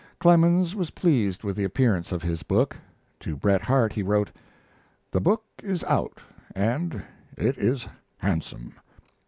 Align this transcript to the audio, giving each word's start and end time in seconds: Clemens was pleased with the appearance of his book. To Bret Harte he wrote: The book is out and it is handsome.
Clemens 0.19 0.73
was 0.73 0.89
pleased 0.89 1.43
with 1.43 1.55
the 1.55 1.63
appearance 1.63 2.11
of 2.11 2.23
his 2.23 2.41
book. 2.41 2.75
To 3.19 3.35
Bret 3.37 3.61
Harte 3.61 3.93
he 3.93 4.01
wrote: 4.01 4.31
The 5.11 5.21
book 5.21 5.43
is 5.61 5.83
out 5.83 6.17
and 6.55 7.03
it 7.37 7.55
is 7.59 7.87
handsome. 8.17 8.73